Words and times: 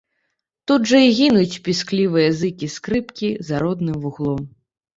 Тут 0.71 0.87
жа 0.91 1.01
і 1.07 1.11
гінуць 1.19 1.59
пісклівыя 1.67 2.33
зыкі 2.41 2.73
скрыпкі 2.79 3.33
за 3.51 3.63
родным 3.69 3.97
вуглом. 4.05 4.45